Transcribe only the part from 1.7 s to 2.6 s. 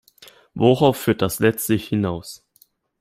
hinaus?